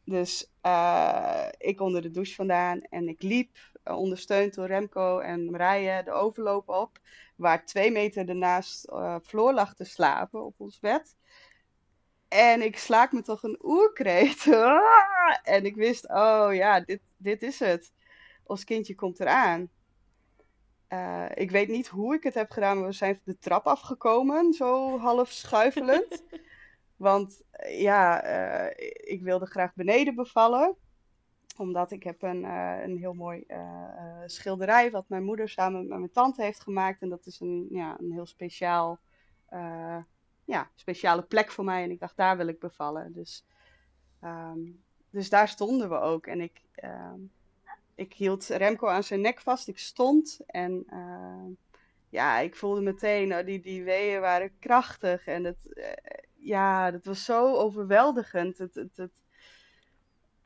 [0.04, 5.50] Dus uh, ik onder de douche vandaan en ik liep, uh, ondersteund door Remco en
[5.50, 6.98] Marije, de overloop op.
[7.36, 11.16] Waar twee meter ernaast uh, Floor lag te slapen op ons bed.
[12.28, 14.46] En ik slaak me toch een oerkreet.
[15.42, 17.92] En ik wist, oh ja, dit, dit is het.
[18.44, 19.70] Ons kindje komt eraan.
[20.96, 24.52] Uh, ik weet niet hoe ik het heb gedaan, maar we zijn de trap afgekomen,
[24.52, 26.22] zo half schuifelend.
[26.96, 30.76] Want ja, uh, ik wilde graag beneden bevallen
[31.56, 33.46] omdat ik heb een, uh, een heel mooi
[34.26, 37.02] schilderij wat mijn moeder samen met mijn tante heeft gemaakt.
[37.02, 38.98] En dat is een, ja, een heel speciaal,
[40.44, 41.82] ja, speciale plek voor mij.
[41.82, 43.12] En ik dacht, daar wil ik bevallen.
[43.12, 43.46] Dus,
[44.24, 46.26] um, dus daar stonden we ook.
[46.26, 46.62] En ik,
[47.96, 49.68] ik hield Remco aan zijn nek vast.
[49.68, 50.86] Ik stond en
[52.08, 55.26] ja, ik voelde meteen, oh, die, die weeën waren krachtig.
[55.26, 55.90] En het,
[56.34, 58.58] ja, dat was zo overweldigend.
[58.58, 59.12] Het, het, het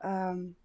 [0.05, 0.55] um,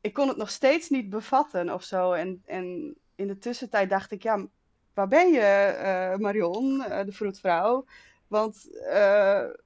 [0.00, 2.12] ik kon het nog steeds niet bevatten of zo.
[2.12, 4.46] En, en in de tussentijd dacht ik, ja,
[4.94, 7.84] waar ben je, uh, Marion, de vroedvrouw?
[8.26, 8.68] Want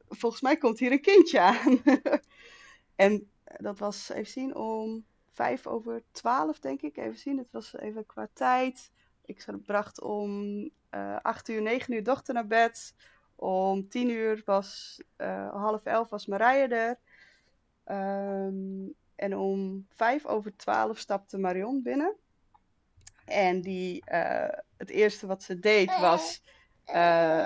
[0.09, 1.83] volgens mij komt hier een kindje aan.
[3.07, 5.05] en dat was, even zien, om
[5.39, 6.97] vijf over twaalf, denk ik.
[6.97, 8.91] Even zien, het was even qua tijd.
[9.25, 10.71] Ik bracht om
[11.23, 12.95] acht uur, negen uur dochter naar bed.
[13.35, 15.01] Om tien uur was,
[15.51, 16.99] half elf was Marije er.
[18.47, 22.17] Um, en om vijf over twaalf stapte Marion binnen.
[23.25, 26.43] En die, uh, het eerste wat ze deed was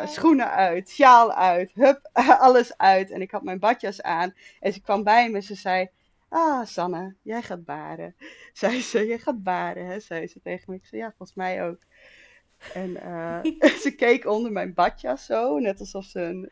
[0.05, 2.11] schoenen uit, sjaal uit, hup,
[2.47, 3.11] alles uit.
[3.11, 4.35] En ik had mijn badjas aan.
[4.61, 5.89] En ze kwam bij me en ze zei,
[6.33, 8.17] ah Sanne, jij gaat baren.
[8.53, 10.77] Zei ze, jij gaat baren, hè, zei ze tegen me.
[10.77, 11.79] Ik zei, ja, volgens mij ook.
[12.75, 13.41] En uh,
[13.85, 16.51] ze keek onder mijn badjas zo, net alsof ze een,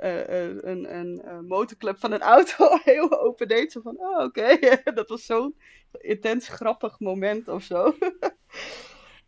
[0.00, 3.72] uh, een, een, een, motorclub van een auto heel open deed.
[3.72, 4.58] Zo van, oh oké,
[4.94, 5.56] dat was zo'n
[5.92, 7.94] intens grappig moment of zo.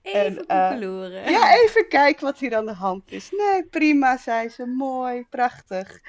[0.03, 3.31] Even en, uh, Ja, even kijken wat hier aan de hand is.
[3.31, 4.67] Nee, prima, zei ze.
[4.67, 6.01] Mooi, prachtig.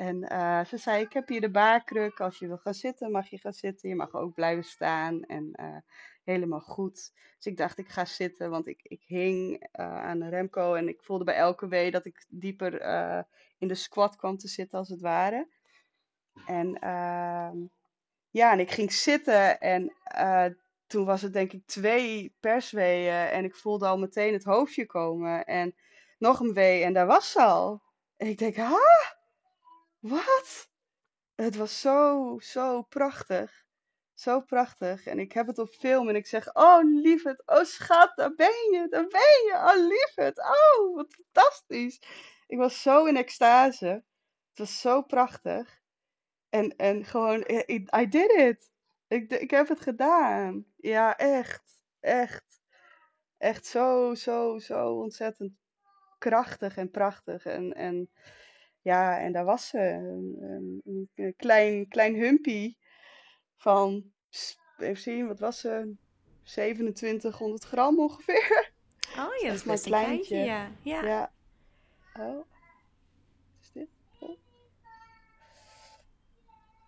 [0.00, 2.20] En uh, ze zei, ik heb hier de baarkruk.
[2.20, 3.88] Als je wil gaan zitten, mag je gaan zitten.
[3.88, 5.22] Je mag ook blijven staan.
[5.22, 5.76] En uh,
[6.24, 7.12] helemaal goed.
[7.36, 10.74] Dus ik dacht, ik ga zitten, want ik, ik hing aan Remco.
[10.74, 12.72] En ik voelde bij elke wee dat ik dieper
[13.58, 15.48] in de squat kwam te zitten, als het ware.
[16.46, 17.50] En uh,
[18.30, 19.92] ja, en ik ging zitten en
[20.86, 25.44] toen was het denk ik twee persweeën en ik voelde al meteen het hoofdje komen
[25.44, 25.74] en
[26.18, 27.82] nog een wee en daar was ze al.
[28.16, 29.18] En ik denk, ha,
[30.00, 30.68] wat?
[31.34, 33.64] Het was zo, zo prachtig.
[34.14, 35.06] Zo prachtig.
[35.06, 38.70] En ik heb het op film en ik zeg, oh lieverd, oh schat, daar ben
[38.72, 39.52] je, daar ben je.
[39.54, 42.00] Oh lieverd, oh wat fantastisch.
[42.46, 44.04] Ik was zo in extase.
[44.48, 45.80] Het was zo prachtig.
[46.48, 48.70] En, en gewoon, I, did it.
[49.08, 50.66] Ik, ik heb het gedaan.
[50.76, 51.82] Ja, echt.
[52.00, 52.62] Echt.
[53.38, 55.52] Echt zo, zo, zo ontzettend
[56.18, 57.44] krachtig en prachtig.
[57.44, 58.10] En, en
[58.82, 59.78] ja, en daar was ze.
[59.78, 62.78] Een, een, klein, klein humpie
[63.56, 64.12] van,
[64.78, 65.94] even zien, wat was ze?
[66.42, 68.72] 2700 gram ongeveer.
[69.18, 70.36] Oh ja, dat is best een kleintje.
[70.36, 70.70] ja.
[70.82, 71.04] ja.
[71.04, 71.32] ja.
[72.14, 72.46] Oh.
[73.60, 73.88] Is dit?
[74.18, 74.38] Oh.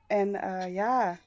[0.07, 1.19] En uh, ja,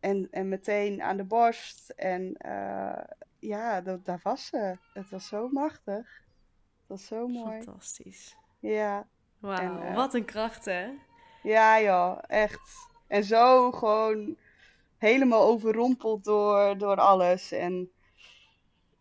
[0.00, 1.90] en, en meteen aan de borst.
[1.90, 3.04] En uh,
[3.38, 4.78] ja, dat, daar was ze.
[4.92, 6.22] Het was zo machtig.
[6.78, 7.62] Het was zo mooi.
[7.62, 8.36] Fantastisch.
[8.58, 9.08] Ja.
[9.44, 10.88] Wauw, uh, wat een kracht hè?
[11.42, 12.88] Ja joh, echt.
[13.06, 14.36] En zo gewoon
[14.98, 17.52] helemaal overrompeld door, door alles.
[17.52, 17.90] En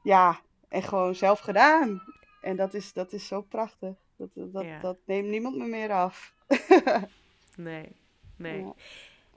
[0.02, 2.04] ja, en gewoon zelf gedaan.
[2.42, 3.96] En dat is, dat is zo prachtig.
[4.16, 6.34] Dat, dat, dat neemt niemand me meer af.
[7.56, 7.96] nee,
[8.36, 8.64] nee.
[8.64, 8.74] Ja.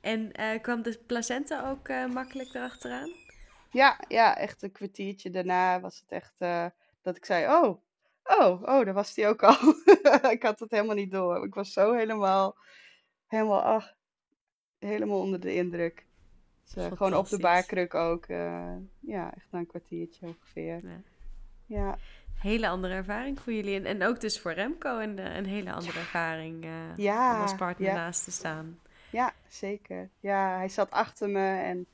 [0.00, 3.12] En uh, kwam de placenta ook uh, makkelijk erachteraan?
[3.70, 6.66] Ja, ja, echt een kwartiertje daarna was het echt uh,
[7.02, 7.80] dat ik zei: Oh,
[8.28, 9.56] oh, oh, daar was die ook al.
[10.36, 11.44] ik had het helemaal niet door.
[11.44, 12.56] Ik was zo helemaal,
[13.26, 13.94] helemaal, ach,
[14.78, 16.06] helemaal onder de indruk.
[16.74, 18.26] Dus, gewoon op de baarkruk ook.
[19.00, 20.80] ja, echt na een kwartiertje ongeveer.
[20.84, 21.00] Ja.
[21.66, 21.98] ja
[22.38, 23.76] hele andere ervaring voor jullie.
[23.76, 27.54] En, en ook dus voor Remco een, een hele andere ervaring uh, ja, om als
[27.54, 28.80] partner naast te staan.
[29.10, 30.10] Ja, zeker.
[30.20, 31.86] Ja, hij zat achter me en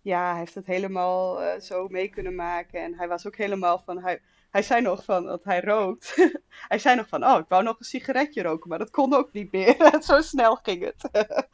[0.00, 2.82] ja, hij heeft het helemaal zo mee kunnen maken.
[2.82, 4.20] En hij was ook helemaal van, hij,
[4.56, 6.14] hij zei nog van dat hij rookt.
[6.68, 9.32] hij zei nog van, oh, ik wou nog een sigaretje roken, maar dat kon ook
[9.32, 9.96] niet meer.
[10.02, 11.08] zo snel ging het.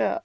[0.00, 0.24] ja,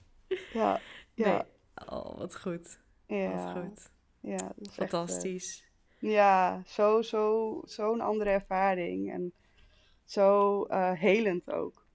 [0.52, 0.80] ja,
[1.14, 1.32] ja.
[1.32, 1.42] Nee.
[1.88, 2.78] Oh, wat goed.
[3.06, 3.30] Ja.
[3.30, 3.90] Wat goed.
[4.20, 5.64] Ja, Fantastisch.
[5.98, 9.12] Ja, zo, zo, zo'n andere ervaring.
[9.12, 9.32] En
[10.04, 11.86] zo uh, helend ook.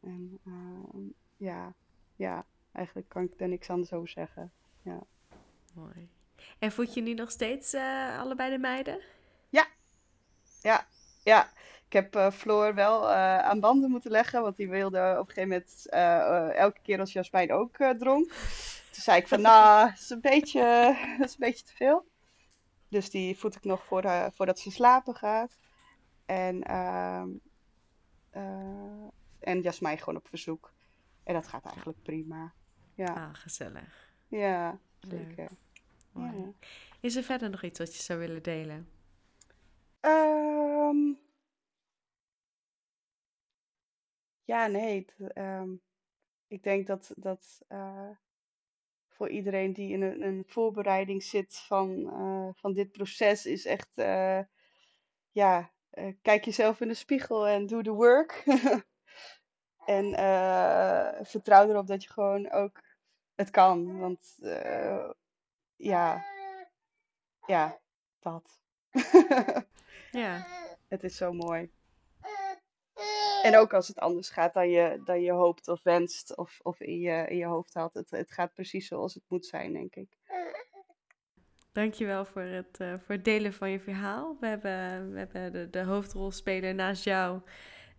[0.00, 1.74] En uh, ja,
[2.16, 4.52] ja, eigenlijk kan ik er niks anders over zeggen.
[4.82, 5.00] Ja.
[5.74, 6.08] Mooi.
[6.58, 9.00] En voed je nu nog steeds uh, allebei de meiden?
[9.48, 9.66] Ja,
[10.62, 10.86] ja,
[11.22, 11.50] ja.
[11.86, 15.34] Ik heb uh, Floor wel uh, aan banden moeten leggen, want die wilde op een
[15.34, 18.28] gegeven moment uh, elke keer als Jasmijn ook dronk.
[18.90, 22.06] Toen zei ik van, nou, dat is een beetje, dat is een beetje te veel.
[22.88, 25.58] Dus die voed ik nog voor, voordat ze slapen gaat.
[26.26, 27.28] En, ehm,
[29.38, 30.72] en Jasmijn gewoon op verzoek.
[31.24, 32.52] En dat gaat eigenlijk prima.
[32.94, 33.14] Ja.
[33.14, 34.12] Ah, gezellig.
[34.28, 35.48] Ja, zeker.
[36.14, 36.52] Ja.
[37.00, 38.88] Is er verder nog iets wat je zou willen delen?
[40.00, 41.18] Um,
[44.44, 45.06] ja, nee.
[45.34, 45.82] Um,
[46.46, 48.10] ik denk dat, dat uh,
[49.08, 53.88] voor iedereen die in een, een voorbereiding zit van, uh, van dit proces is echt,
[53.94, 54.40] uh,
[55.30, 55.72] ja,
[56.22, 58.42] kijk jezelf in de spiegel en doe de work.
[59.86, 60.10] en
[61.26, 62.80] vertrouw erop dat je gewoon ook
[63.34, 63.98] het kan.
[63.98, 64.36] Want
[65.76, 66.24] ja,
[67.46, 67.80] ja,
[68.18, 68.60] dat.
[70.18, 70.46] ja.
[70.88, 71.70] Het is zo mooi.
[73.42, 76.80] En ook als het anders gaat dan je, dan je hoopt of wenst of, of
[76.80, 77.94] in, je, in je hoofd had.
[77.94, 80.08] Het, het gaat precies zoals het moet zijn, denk ik.
[81.72, 84.36] Dankjewel voor het, uh, voor het delen van je verhaal.
[84.40, 87.40] We hebben, we hebben de, de hoofdrolspeler naast jou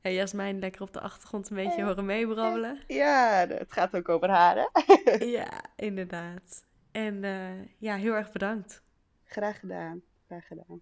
[0.02, 2.84] en Jasmijn lekker op de achtergrond een beetje horen meebrabbelen.
[2.88, 5.26] Ja, het gaat ook over haar, hè?
[5.38, 6.66] ja, inderdaad.
[6.92, 8.84] En uh, ja, heel erg bedankt.
[9.24, 10.02] Graag gedaan.
[10.28, 10.82] Graag gedaan.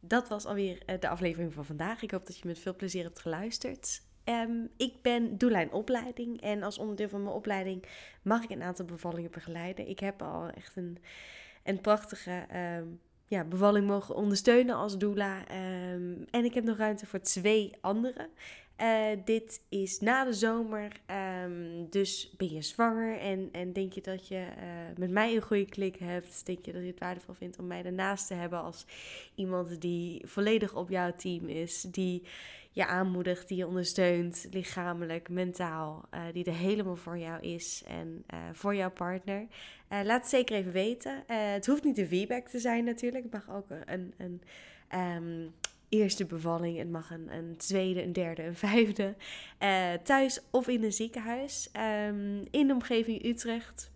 [0.00, 2.02] Dat was alweer eh, de aflevering van vandaag.
[2.02, 4.02] Ik hoop dat je met veel plezier hebt geluisterd.
[4.24, 7.84] Um, ik ben doelijn opleiding en als onderdeel van mijn opleiding
[8.22, 9.88] mag ik een aantal bevallingen begeleiden.
[9.88, 12.46] Ik heb al echt een, prachtige
[12.78, 15.38] um, ja, bevalling mogen ondersteunen als doula.
[15.92, 18.28] Um, en ik heb nog ruimte voor twee andere.
[18.82, 20.92] Uh, dit is na de zomer,
[21.44, 25.42] um, dus ben je zwanger en, en denk je dat je uh, met mij een
[25.42, 26.46] goede klik hebt?
[26.46, 28.86] Denk je dat je het waardevol vindt om mij daarnaast te hebben als
[29.34, 32.22] iemand die volledig op jouw team is, die
[32.70, 38.24] je aanmoedigt, die je ondersteunt, lichamelijk, mentaal, uh, die er helemaal voor jou is en
[38.52, 39.46] voor jouw partner?
[39.88, 41.24] laat het zeker even weten.
[41.26, 44.14] het hoeft niet een feedback te zijn natuurlijk, het mag ook een...
[44.18, 44.42] een
[44.94, 45.54] um,
[45.88, 46.78] eerste bevalling.
[46.78, 49.14] Het mag een, een tweede, een derde, een vijfde.
[49.62, 51.70] Uh, thuis of in een ziekenhuis.
[52.06, 53.90] Um, in de omgeving Utrecht.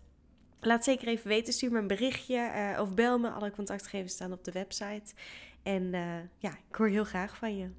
[0.59, 1.53] Laat zeker even weten.
[1.53, 3.29] Stuur me een berichtje uh, of bel me.
[3.29, 5.13] Alle contactgegevens staan op de website.
[5.63, 7.69] En uh, ja, ik hoor heel graag van je.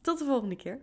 [0.00, 0.80] Tot de volgende keer.